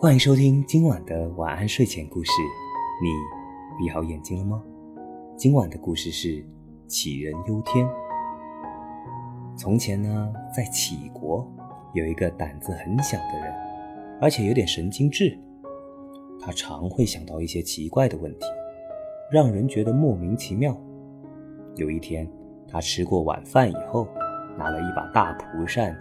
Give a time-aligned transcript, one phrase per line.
[0.00, 2.30] 欢迎收听今晚的晚安睡前故事。
[3.02, 3.10] 你
[3.76, 4.62] 闭好眼睛了吗？
[5.36, 6.40] 今晚的故事是
[6.86, 7.84] 杞人忧天。
[9.56, 11.44] 从前呢，在杞国
[11.94, 13.52] 有一个胆子很小的人，
[14.20, 15.36] 而且有点神经质。
[16.40, 18.46] 他常会想到一些奇怪的问题，
[19.32, 20.80] 让人觉得莫名其妙。
[21.74, 22.30] 有一天，
[22.68, 24.06] 他吃过晚饭以后，
[24.56, 25.98] 拿了一把大蒲扇，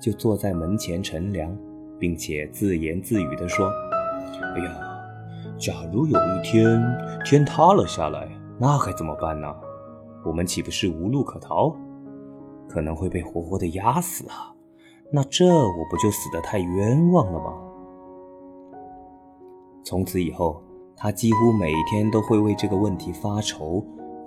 [0.00, 1.54] 就坐在门前乘凉。
[1.98, 3.66] 并且自言自语地说
[4.54, 4.70] ：“哎呀，
[5.58, 6.82] 假如有一天
[7.24, 9.54] 天塌了下来，那该怎么办呢？
[10.24, 11.74] 我们岂不是无路可逃？
[12.68, 14.52] 可能会被活活的压死啊！
[15.12, 17.54] 那这我不就死得太冤枉了吗？”
[19.84, 20.62] 从此以后，
[20.96, 23.84] 他几乎每天都会为这个问题发愁、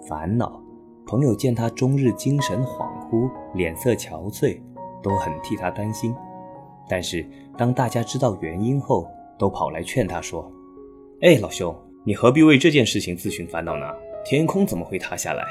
[0.08, 0.62] 烦恼。
[1.08, 4.62] 朋友见他终日精神恍惚、脸色憔悴，
[5.02, 6.14] 都很替他担心。
[6.90, 7.26] 但是，
[7.58, 10.50] 当大家知道原因后，都跑来劝他说
[11.22, 13.86] ：“哎，老兄，你何必为这件事情自寻烦恼呢？
[14.26, 15.44] 天空怎么会塌下来？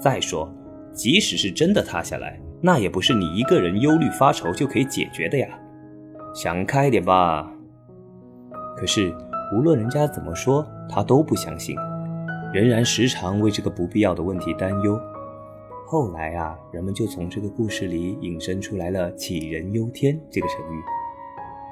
[0.00, 0.52] 再说，
[0.92, 5.48] 即使是真的塌下来，那也不是你一个人忧虑发愁就可以解决的呀。
[6.34, 7.50] 想开点吧。”
[8.76, 9.14] 可是，
[9.56, 11.74] 无论人家怎么说，他都不相信，
[12.52, 15.00] 仍然时常为这个不必要的问题担忧。
[15.88, 20.82] 后来啊，人们就从这个故事里引申出来了“杞人忧天”这个成语。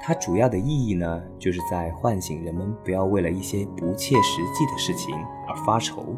[0.01, 5.13] 它主要的意义呢，就是在唤醒人们不要为了一些不切实际的事情
[5.49, 6.15] 而发愁。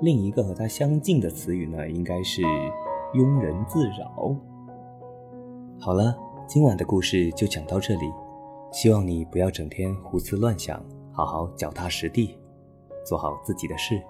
[0.00, 2.40] 另一个和它相近的词语呢，应该是
[3.12, 4.34] “庸人自扰”。
[5.78, 8.10] 好了，今晚的故事就讲到这里。
[8.72, 12.38] 希望你不要整天胡思乱想，好好脚踏实地，
[13.04, 14.02] 做好自己的事。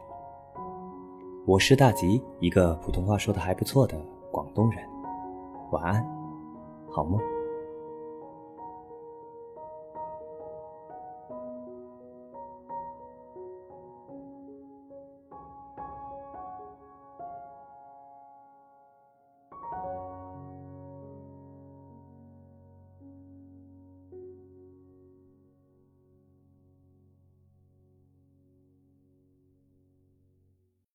[1.44, 4.80] 我是大吉，一个普通话说的还不错的广东人。
[5.72, 6.06] 晚安，
[6.88, 7.20] 好梦。